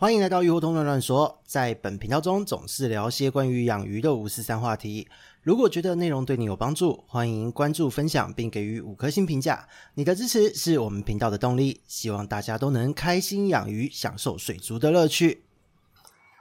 [0.00, 5.06] 欢迎来到鱼活通乱乱说，在本频道中总是聊些关于养鱼的五四三话题。
[5.42, 9.68] 如果觉得内容对你有帮助，欢迎关注、分享并给予五颗星评价。
[9.96, 11.82] 你的支持是我们频道的动力。
[11.86, 15.42] 希望大家都能开心养鱼，享受水族的乐趣。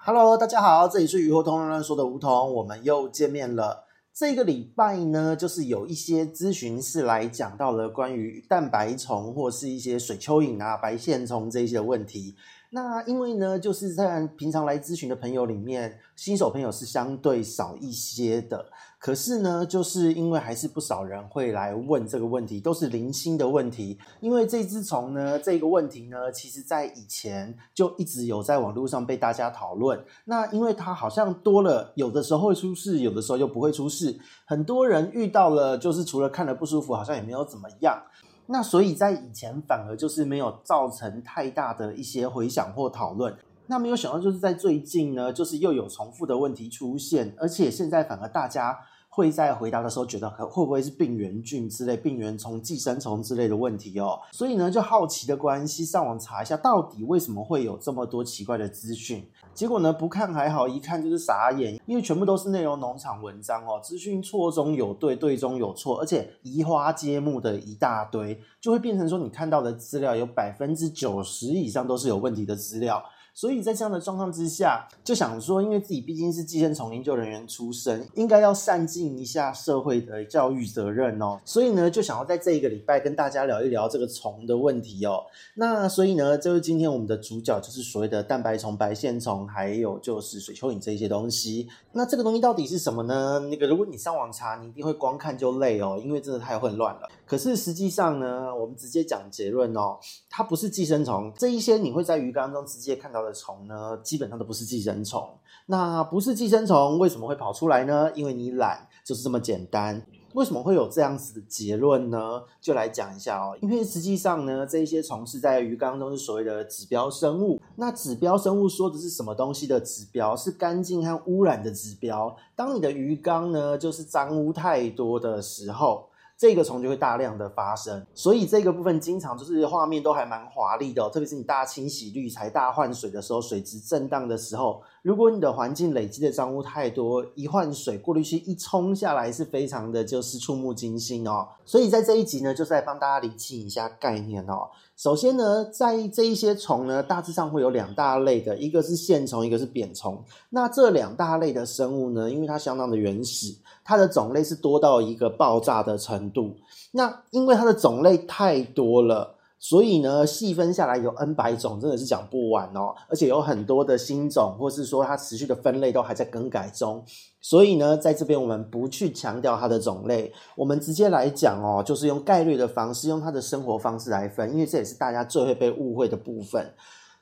[0.06, 3.84] Hello，大家好，这里是鱼活通乱乱说的梧桐，我们又见面了。
[4.14, 12.36] 这个礼拜呢，就是有一些咨询是来讲到了关于蛋白虫或是一些水蚯蚓啊、白线虫这些问题。
[12.72, 18.64] 那因为呢，就是在平常来咨询的朋友里面，新手朋友是相对少一些的。
[19.00, 23.98] 可是呢，就是因为还是不少人会来问这个问题，都是零星的问题。
[24.20, 30.00] 因为这只虫呢，这个问题呢，其实在以前就一直有在网络上被大家讨论。
[30.26, 34.20] 那因为它好像多了，有的时候会出事，有的时候又不会出事。
[34.46, 38.04] 很多人遇到了，就是除了看了不舒服，好像也没有怎么样。
[38.52, 43.34] 那所以，在以前反而就是没有造成太大的一些回响或讨论。
[43.68, 48.78] 那没有想到，就是在最近呢，就是又有重复的问题出现，而且现在反而大家。
[49.20, 54.18] 会在回答的时候觉得会不会是病原菌之类、病原虫、寄生虫之类的问题哦？
[54.32, 59.30] 所以呢，就好奇的关系上网查一下，到底为什么会有这么多奇怪的资讯？
[59.54, 73.04] 结果呢，不看还好，一看就是傻眼，因为全部都是内容农场文章哦，资讯错中有对，对中有错，而且移花接木的一大堆，就会变成说你看到的资料有百分之九十以上都是有问题的资料。
[73.40, 81.40] 所以在这样的状况之下，就想说，因为自己毕竟是寄生虫研究人员出身，应该要善尽一下社会的教育责任哦。
[81.46, 85.24] 所以呢，就想要在这一个礼拜跟大家聊一聊这个虫的问题哦。
[85.56, 91.70] 那所以呢，就是今天我们的主角就是所谓的蛋白虫、白线虫，还有就是水蚯蚓这些东西。
[91.94, 93.40] 那这个东西到底是什么呢？
[93.50, 97.08] 那个如果你上网查，你一定会光看就累哦，因为真的太混乱了。
[97.30, 99.98] 可是实际上呢，我们直接讲结论哦，
[100.30, 101.32] 它不是寄生虫。
[101.38, 103.30] 这一些你会在鱼缸中直接看到的。
[103.32, 105.24] 虫呢，基本上都不是寄生虫。
[105.68, 108.12] 那不是寄生虫，为什么会跑出来呢？
[108.16, 110.04] 因为你懒，就是这么简单。
[110.34, 112.42] 为什么会有这样子的结论呢？
[112.60, 113.56] 就来讲一下哦。
[113.62, 117.62] 因为实际上呢，这一些虫是在鱼缸中是所谓的指标生物。
[117.76, 120.36] 那指标生物说的是什么东西的指标？
[120.36, 122.36] 是干净和污染的指标。
[122.56, 126.09] 当你的鱼缸呢，就是脏污太多的时候。
[126.40, 141.48] 这个虫就会大量的发生，所以这个部分经常就是画面都还蛮华丽的，特别是你大清洗滤材、大换水的时候，水质震荡的时候，如果你的环境累积的脏污太多，一换水，过滤器一冲下来，是非常的就是触目惊心哦。
[141.66, 144.70] 所以在这一集呢，就是来帮大家厘清一下概念哦。
[144.96, 150.24] 首先呢，在这一些虫呢，大致上会有两大类的，一个是线虫，一个是扁虫。
[150.52, 156.56] 那这两大类的生物呢，因为它相当的原始，它的种类是多到一个爆炸的程度。
[156.92, 159.38] 那因为它的种类太多了。
[159.62, 162.96] 所以呢，细分下来有 N 百种，真的是讲不完哦。
[163.10, 167.04] 而且有很多的新种，或是说它持续的分类都还在更改中。
[167.42, 176.74] 所以呢，在这边我们不去强调它的种类，我们直接来讲哦，就是用概率的方式，用它的生活方式来分，因为这也是大家最会被误会的部分。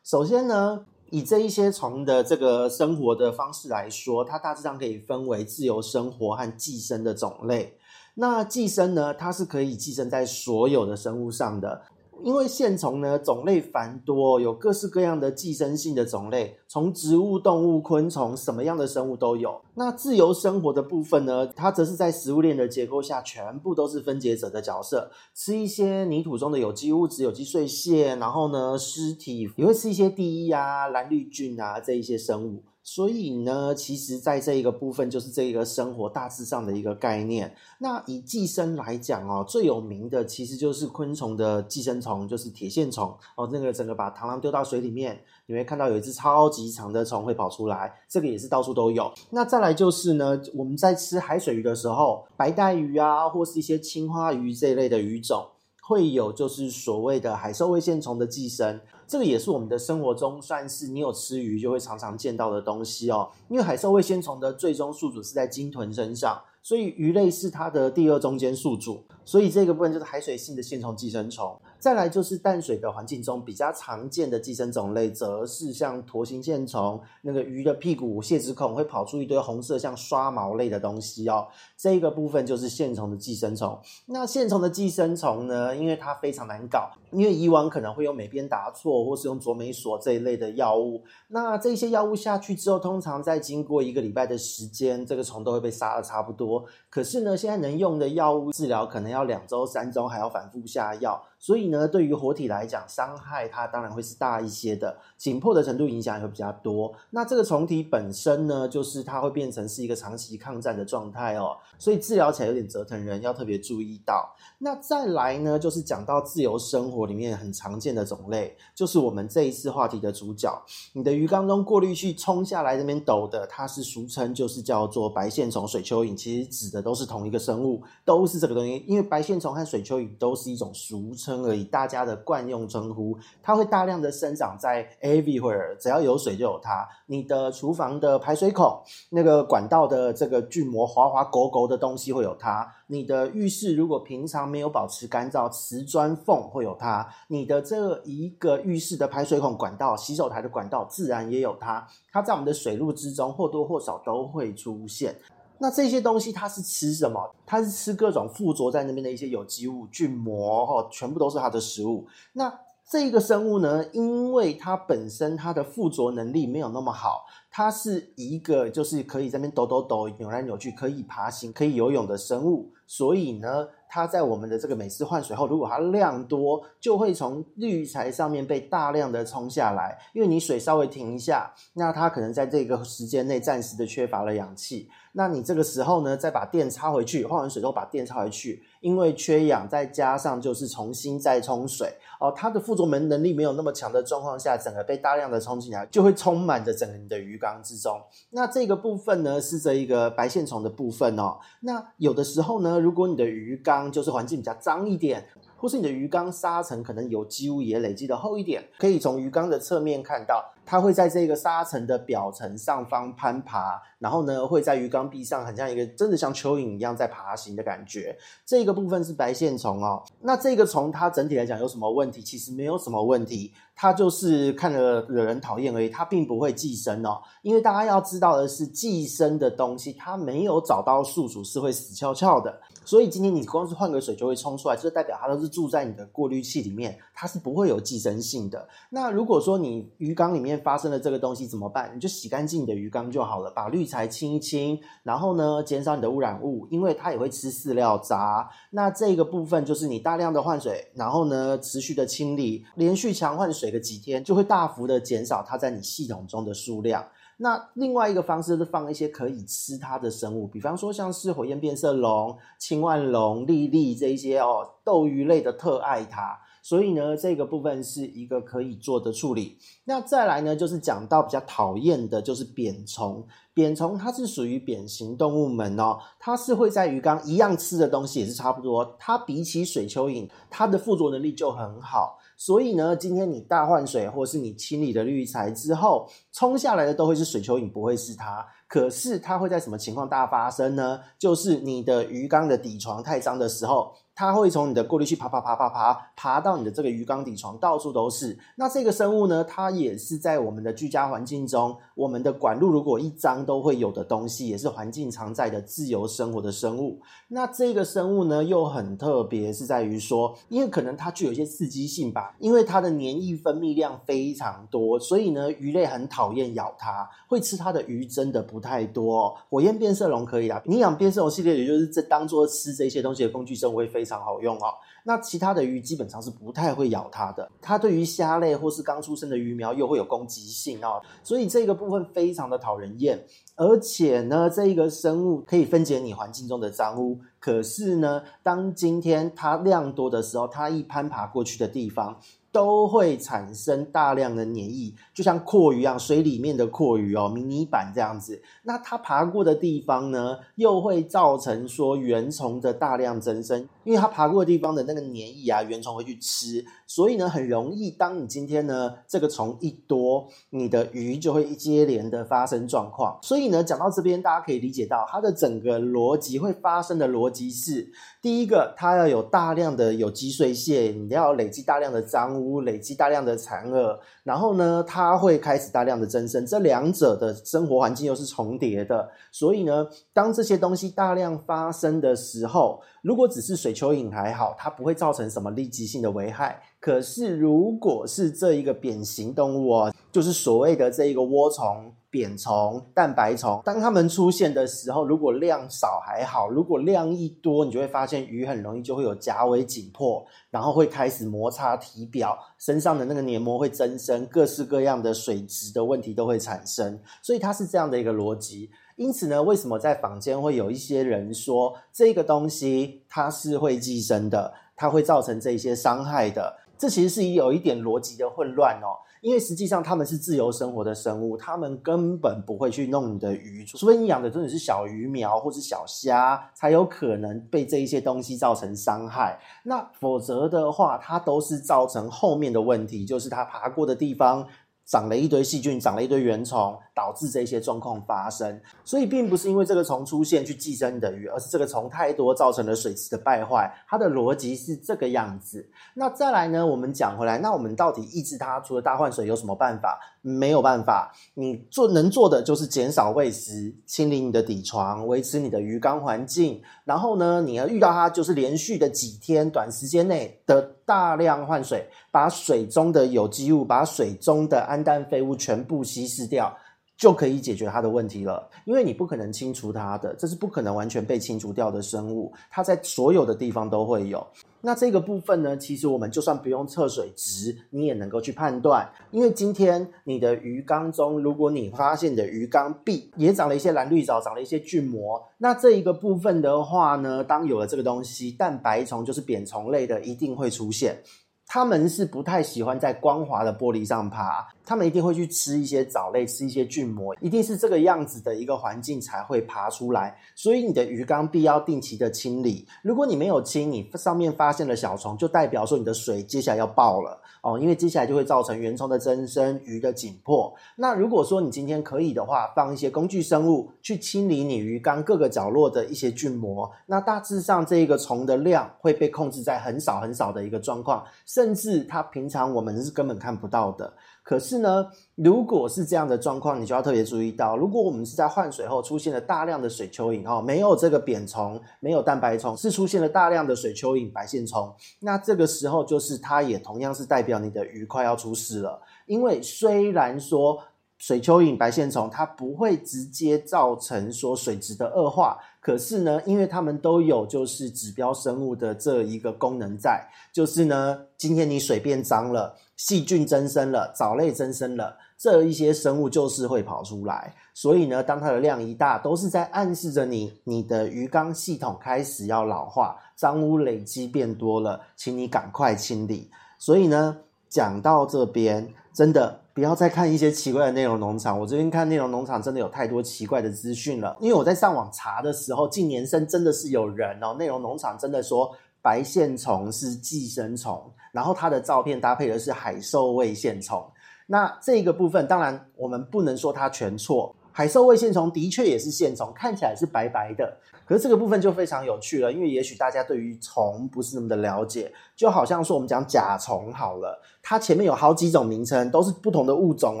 [0.04, 7.78] 首先呢，以这一些虫的这个生活的方式来说，它大致上可以分为自由生活和寄生的种类。
[8.14, 11.80] 那寄生呢，它是可以寄生在所有的生物上的。
[12.22, 19.60] 因为线虫呢，种类繁多，有各式各样的寄生性的种类，从植物、动物、昆虫，什么样的生物都有。
[19.74, 32.62] 那自由生活的部分呢，它则是在食物链的结构下，全部都是分解者的角色，吃一些泥土中的有机物质、有机碎屑，然后呢，尸体也会吃一些地衣啊、蓝绿菌啊这一些生物。
[32.88, 37.52] 所以呢，其实在这一个部分，就是这一个生活大致上的一个概念。
[37.80, 43.50] 那以寄生来讲哦，最有名的其实就是昆虫的寄生虫，就是铁线虫哦。
[43.52, 49.12] 那个整个把螳螂丢到水里面，你会看到有一只超级长的虫会跑出来，这个也是到处都有。
[49.30, 55.44] 那再来就是呢，我们在吃海水鱼的时候，白带鱼啊，或是一些青花鱼这一类的鱼种，
[55.82, 58.80] 会有就是所谓的海兽胃线虫的寄生。
[59.06, 63.30] 这个也是我们的生活中算是你有吃鱼就会常常见到的东西哦。
[63.48, 71.56] 因为海兽胃线虫的最终宿主是在鲸豚身上，所以鱼类是它的第二中间宿主，所以这个部分就是海水性的线虫寄生虫。
[71.78, 81.46] 再来就是淡水的环境中比较常见的寄生种类，则是像驼形线虫，那个鱼的屁股泄殖孔会跑出一堆红色像刷毛类的东西哦。
[81.76, 83.78] 这个部分就是线虫的寄生虫。
[84.06, 91.02] 那线虫的寄生虫呢，因为它非常难搞，因为以往可能会用美鞭打错，或是用左美索这一类的药物。
[91.28, 96.64] 那这些药物下去之后，通常在经过一个礼拜的时间，这个虫都会被杀得差不多。
[96.88, 101.22] 可是呢，现在能用的药物治疗可能要两周、三周，还要反复下药。
[101.46, 106.92] 所以呢，对于活体来讲，伤害它当然会是大一些的，紧迫的程度影响也会比较多。
[107.10, 114.34] 那这个虫体本身呢，就是它会变成是一个长期抗战的状态哦，所以治疗起来有点折腾人，要特别注意到。
[114.58, 120.60] 那再来呢，就是讲到自由生活里面很常见的种类，就是我们这一次话题的主角，
[120.94, 128.84] 你的鱼缸中过滤器冲下来这边抖的，它是俗称就是叫做白线虫、水蚯蚓，其实指的都是同一个生物，都是这个东西。
[128.88, 133.16] 因为白线虫和水蚯蚓都是一种俗称而已，大家的惯用称呼。
[133.42, 136.86] 它会大量的生长在 everywhere，只要有水就有它。
[137.06, 142.66] 你的厨房的排水孔那个管道的这个菌膜滑滑勾勾的东西会有它。
[142.88, 151.86] 你的浴室如果平常没有保持干燥，瓷砖缝会有它；你的这一个浴室的排水孔管道、洗手台的管道，自然也有它。
[152.12, 155.14] 它在我们的水路之中或多或少都会出现。
[155.58, 157.34] 那这些东西它是吃什么？
[157.46, 162.06] 它是吃各种附着在那边的一些有机物、菌膜，哈，全部都是它的食物。
[162.32, 162.52] 那
[162.88, 167.26] 这个生物呢，因为它本身它的附着能力没有那么好。
[167.50, 179.98] 它是一个就是可以在那边抖抖抖、扭来扭去、可以爬行、可以游泳的生物，所以呢，它在我们的这个每次换水后，如果它量多，就会从滤材上面被大量的冲下来。
[180.12, 184.90] 因为你水稍微停一下，那它可能在这个时间内暂时的缺乏了氧气。
[185.18, 191.90] 那你这个时候呢，再把电插回去，换完水之后把电插回去，因为缺氧，再加上就是重新再冲水
[192.20, 197.98] 哦，它的附着门能力没有那么强的状况下，整个被大量的冲进来，就会充满着整个你的鱼缸之中。
[198.28, 201.38] 那这个部分呢，是这一个白线虫的部分哦。
[201.60, 205.26] 那有的时候呢，如果你的鱼缸就是环境比较脏一点。
[205.58, 218.16] 或是你的鱼缸沙层可能有机物也累积的厚一点，可以从鱼缸的侧面看到，它会在这个沙层的表层上方攀爬，然后呢会在鱼缸壁上很像一个真的像蚯蚓一样在爬行的感觉。
[218.44, 220.02] 这个部分是白线虫哦。
[220.20, 222.22] 那这个虫它整体来讲有什么问题？
[222.22, 227.20] 其实没有什么问题，它就是看了惹人讨厌而已，它并不会寄生哦。
[227.42, 232.60] 因为大家要知道的是，寄生的东西它没有找到宿主是会死翘翘的。
[232.84, 238.68] 所以今天你光是换个水就会冲出来，这代表它都是住在你的过滤器里面，它是不会有寄生性的。
[238.90, 241.90] 那如果说你鱼缸里面发生了这个东西怎么办？
[241.94, 248.50] 你就洗干净你的鱼缸就好了，把滤材清一清，然后呢减少你的污染物，因为它也会吃饲料渣。
[248.70, 257.06] 那这个部分就是你大量的换水，然后呢持续的清理，连续强换水个几天，就会大幅的减少它在你系统中的数量。
[257.38, 269.56] 那另外一个方式是放一些可以吃它的生物，比方说像是火焰变色龙、青腕龙、粒粒这一些哦，斗鱼类的特爱它，所以呢，这个部分是一个可以做的处理。
[269.84, 273.24] 那再来呢，就是讲到比较讨厌的，就是扁虫。
[273.54, 282.18] 扁虫它是属于扁形动物门哦，它是会在鱼缸一样吃的东西也是差不多，它比起水蚯蚓，它的附着能力就很好。
[282.36, 288.44] 所以呢，今天你大换水，或是你清理了滤材之后，冲下来的都会是水蚯蚓，不会是它。
[288.66, 290.98] 可是它会在什么情况大发生呢？
[291.16, 293.94] 就是你的鱼缸的底床太脏的时候。
[294.16, 298.36] 它会从你的过滤器爬爬爬爬爬爬到你的这个鱼缸底床，到处都是。
[298.56, 307.00] 那这个生物呢，它也是在我们的居家环境中，我们的管路如果一脏都会有的东西，也是环境常在的自由生活的生物。
[307.26, 319.36] 那这个生物呢，又很特别，是在于说，因为可能它具有一些刺激性吧，因为它的粘液分泌量非常多，所以呢，鱼类很讨厌咬它，会吃它的鱼真的不太多。
[319.48, 323.86] 火焰变色龙可以啦，你养变色龙系列，也就是这当做吃这些东西的工具生物会。
[323.86, 324.74] 非常好用哦。
[325.06, 327.48] 那其他的鱼基本上是不太会咬它的。
[327.62, 333.24] 它对于虾类或是刚出生的鱼苗又会有攻击性哦，所以这个部分非常的讨人厌。
[333.54, 337.20] 而且呢，这一个生物可以分解你环境中的脏污。
[337.38, 342.18] 可是呢，当今天它量多的时候，它一攀爬过去的地方。
[342.52, 348.40] 都会产生大量的黏液，就像蛞蝓一样，水里面的蛞蝓哦，迷你版这样子。
[348.62, 363.18] 那它爬过的地方呢，又会造成说原虫的大量增生，因为它爬过的地方的那个黏液啊，原虫会去吃，所以呢，很容易，当你今天呢这个虫一多，你的鱼就会一接连的发生状况。
[363.22, 367.88] 所以呢，讲到这边，大家可以理解到它的整个逻辑会发生的逻辑是：
[368.20, 372.56] 第一个，它要有大量的有机碎屑，你要累积大量的脏污。
[372.66, 386.60] 累积大量的残饵，然后呢，它会开始大量的增生，这两者的生活环境又是重叠的，所以呢，当这些东西大量发生的时候，如果只是水蚯蚓还好，它不会造成什么立即性的危害。
[386.80, 391.94] 可是如果是这一个扁形动物哦，就是所谓的这一个涡虫。
[392.08, 406.98] 扁虫、蛋白虫，当它们出现的时候，如果量少还好，如果量一多，你就会发现鱼很容易就会有夹尾紧迫，然后会开始摩擦体表，身上的那个黏膜会增生，各式各样的水质的问题都会产生。
[407.22, 408.70] 所以它是这样的一个逻辑。
[408.96, 416.58] 因此呢，为什么在坊间会有一些人说这个东西它是会寄生的，它会造成这些伤害的？
[416.78, 419.04] 这其实是有一点逻辑的混乱哦。
[419.22, 429.38] 因为实际上他们是自由生活的生物，他们根本不会去弄你的鱼，除非你养的真的是小鱼苗或是小虾，才有可能被这一些东西造成伤害。
[429.64, 434.46] 那否则的话，它都是造成后面的问题，就是它爬过的地方。
[434.86, 438.60] 长了一堆细菌，长了一堆原虫，导致这些状况发生。
[438.84, 443.68] 所以，并不是因为这个虫出现去寄生你的鱼，而是这个虫太多造成了水质的败坏。
[443.88, 445.68] 它的逻辑是这个样子。
[445.94, 446.64] 那再来呢？
[446.64, 449.98] 我们讲回来，那我们到底抑制它，除了大换水有什么办法？
[450.28, 451.12] 没有办法。
[451.34, 456.60] 你做能做的就是减少喂食，清理你的底床，维持你的鱼缸环境。
[456.84, 460.72] 然后呢，你要遇到它，就是连续的几天，短时间内的。
[460.86, 466.56] 大量换水，把水中的有机物、把水中的氨氮废物全部稀释掉，
[466.96, 468.48] 就可以解决它的问题了。
[468.64, 474.26] 因为你不可能清除它的，这是不可能完全被清除掉的生物，它在所有的地方都会有。
[474.62, 478.90] 那这个部分呢，其实我们就算不用测水质，你也能够去判断。
[479.12, 491.00] 因为今天你的鱼缸中，如果你发现你的鱼缸壁也长了一些蓝绿藻，长了一些菌膜，那这一个部分的话呢，当有了这个东西，蛋白虫就是扁虫类的，一定会出现。
[491.46, 494.48] 它们是不太喜欢在光滑的玻璃上爬。
[494.66, 500.18] 他们一定会去吃一些藻类，吃一些菌膜，一定是这个样子的一个环境才会爬出来。
[500.34, 502.66] 所以你的鱼缸必要定期的清理。
[502.82, 510.52] 如果你没有清，你上面发现了小虫，就代表说你的水接下来要爆了哦，因为接下来就会造成原虫的增生、鱼的紧迫。
[510.74, 523.92] 那如果说你今天可以的话，放一些工具生物去清理你鱼缸各个角落的一些菌膜，那大致上这一个虫的量会被控制在很少很少的一个状况，甚至它平常我们是根本看不到的。
[524.26, 540.58] 可是呢，如果是这样的状况，你就要特别注意到，如果我们是在换水后出现了大量的水蚯蚓哦，没有这个扁虫，没有蛋白虫，是出现了大量的水蚯蚓、白线虫，那这个时候就是它也同样是代表你的鱼快要出事了，因为虽然说。
[540.98, 566.30] 水蚯蚓、白线虫，它不会直接造成说水质的恶化，可是呢，因为它们都有就是指标生物的这一个功能在，就是呢，今天你水变脏了，细菌增生了，藻类增生了，这一些生物就是会跑出来，所以呢，当它的量一大，都是在暗示着你，你的鱼缸系统开始要老化，脏污累积变多了，请你赶快清理。
[566.58, 567.16] 所以呢，
[567.48, 569.40] 讲到这边，真的。
[569.56, 574.14] 不要再看一些奇怪的内容农场，我这边看内容农场真的有太多奇怪的资讯了。
[574.20, 578.54] 因为我在上网查的时候，近年生真的是有人哦，内容农场真的说
[578.86, 583.84] 白线虫是寄生虫，然后它的照片搭配的是海兽胃线虫。
[584.28, 590.56] 那这个部分当然我们不能说它全错，海兽胃线虫的确也是线虫，看起来是白白的。
[590.86, 600.00] 可是这个部分就非常有趣了，因为也许大家对于虫不是那么的了解，就好像说我们讲甲虫好了，它前面有好几种名称，都是不同的物种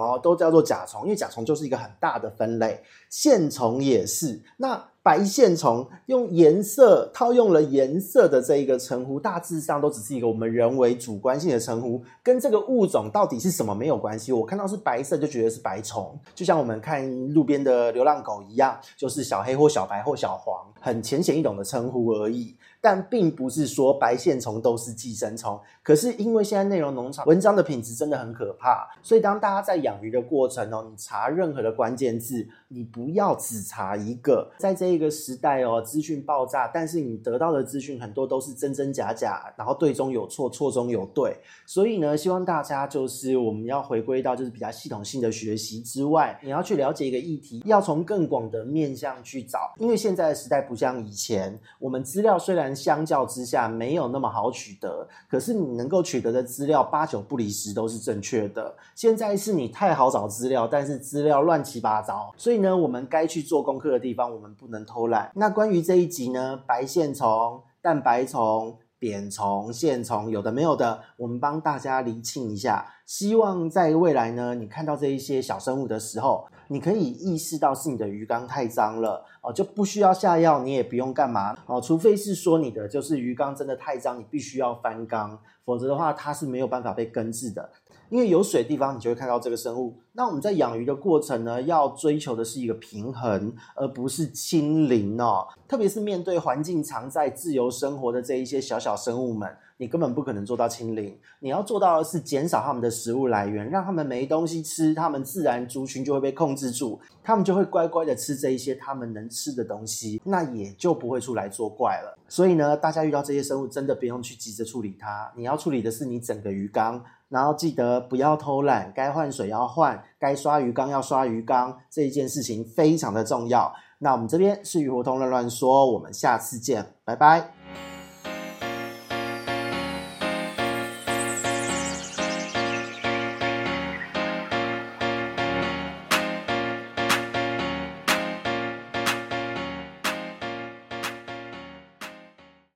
[0.00, 4.40] 哦，都叫做甲虫，因为甲虫就是一个很大的分类，线虫也是。
[4.56, 14.32] 那白线虫用颜色套用了颜色的这一个称呼，大致上都只是一个我们人为主观性的称呼，跟这个物种到底是什么没有关系。
[14.32, 22.56] 我看到是白色就觉得是白虫，就像我们看路边的流浪狗一样，就是小黑或小白或小黄，很浅显易懂的称呼而已。
[22.86, 34.48] 但并不是说白线虫都是寄生虫，可是因为现在内容农场文章的品质真的很可怕，所以当大家在养鱼的过程哦，你查任何的关键字，你不要只查一个。
[34.58, 41.36] 在这一个时代哦，资讯爆炸，但是你得到的资讯很多都是真真假假，然后对中有错，错中有对。
[41.66, 52.75] 所以呢，希望大家就是我们要回归到就是比较系统性的学习之外，你要去了解一个议题，要从更广的面向去找，因为现在的时代不像以前，我们资料虽然。
[52.76, 58.76] 相较之下没有那么好取得，可是你能够取得的资料八九不离十都是正确的。
[58.94, 65.32] 现在是你太好找资料，但是资料乱七八糟，所以呢，我们该去做功课的地方，我们不能偷懒。
[65.34, 68.76] 那关于这一集呢，白线虫、蛋白虫。
[68.98, 72.94] 扁虫、线虫，有的没有的，我们帮大家厘清一下。
[73.06, 87.70] 希望在未来呢，你看到这一些小生物的时候，你可以意识到是你的鱼缸太脏了哦，就不需要下药，你也不用干嘛哦，除非是说你的就是鱼缸真的太脏，你必须要翻缸，否则的话它是没有办法被根治的。
[88.08, 89.96] 因为有水的地方，你就会看到这个生物。
[90.12, 95.46] 那我们在养鱼的过程呢，要追求的是一个平衡，而不是清零哦。
[95.66, 101.16] 特别是面对环境常在自由生活的这一些小小生物们，你根本不可能做到清零。
[101.40, 112.18] 你要做到的是减少他们的食物来源，让他们没东西吃，他们自然族群就会被控制住，他们就会乖乖的吃这一些他们能吃的东西，那也就不会出来作怪了。
[112.28, 117.02] 所以呢，大家遇到这些生物，真的不用去急着处理它，你要处理的是你整个鱼缸。
[117.28, 123.74] 然后记得不要偷懒，该换水要换，该刷鱼缸要刷鱼缸，这一件事情非常的重要。
[123.98, 127.55] 那我们这边是鱼活通乱乱说，我们下次见，拜拜。